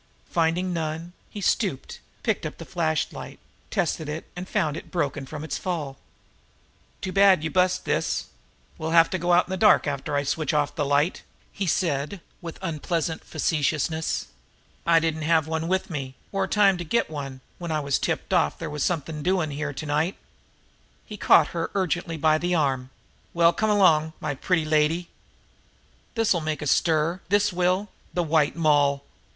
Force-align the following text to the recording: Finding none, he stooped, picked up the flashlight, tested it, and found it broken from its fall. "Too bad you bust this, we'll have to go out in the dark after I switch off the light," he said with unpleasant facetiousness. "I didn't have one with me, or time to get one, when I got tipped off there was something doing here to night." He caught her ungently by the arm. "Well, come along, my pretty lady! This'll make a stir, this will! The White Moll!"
Finding 0.31 0.73
none, 0.73 1.13
he 1.29 1.41
stooped, 1.41 1.99
picked 2.23 2.43
up 2.43 2.57
the 2.57 2.65
flashlight, 2.65 3.37
tested 3.69 4.09
it, 4.09 4.25
and 4.35 4.49
found 4.49 4.75
it 4.75 4.89
broken 4.89 5.27
from 5.27 5.43
its 5.43 5.59
fall. 5.59 5.99
"Too 7.01 7.11
bad 7.11 7.43
you 7.43 7.51
bust 7.51 7.85
this, 7.85 8.25
we'll 8.79 8.89
have 8.97 9.11
to 9.11 9.19
go 9.19 9.31
out 9.31 9.45
in 9.45 9.51
the 9.51 9.57
dark 9.57 9.85
after 9.85 10.15
I 10.15 10.23
switch 10.23 10.55
off 10.55 10.73
the 10.73 10.87
light," 10.87 11.21
he 11.51 11.67
said 11.67 12.19
with 12.41 12.57
unpleasant 12.63 13.23
facetiousness. 13.23 14.25
"I 14.87 14.99
didn't 14.99 15.21
have 15.21 15.45
one 15.45 15.67
with 15.67 15.91
me, 15.91 16.15
or 16.31 16.47
time 16.47 16.79
to 16.79 16.83
get 16.83 17.07
one, 17.07 17.41
when 17.59 17.71
I 17.71 17.79
got 17.83 17.93
tipped 18.01 18.33
off 18.33 18.57
there 18.57 18.71
was 18.71 18.81
something 18.83 19.21
doing 19.21 19.51
here 19.51 19.71
to 19.71 19.85
night." 19.85 20.17
He 21.05 21.15
caught 21.15 21.49
her 21.49 21.69
ungently 21.75 22.17
by 22.19 22.39
the 22.39 22.55
arm. 22.55 22.89
"Well, 23.35 23.53
come 23.53 23.69
along, 23.69 24.13
my 24.19 24.33
pretty 24.33 24.65
lady! 24.65 25.09
This'll 26.15 26.41
make 26.41 26.63
a 26.63 26.65
stir, 26.65 27.21
this 27.29 27.53
will! 27.53 27.89
The 28.15 28.23
White 28.23 28.55
Moll!" 28.55 29.03